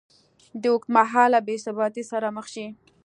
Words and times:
ه 0.63 0.65
اوږدمهاله 0.71 1.39
بېثباتۍ 1.47 2.03
سره 2.11 2.27
مخ 2.35 2.45
شي 2.53 2.65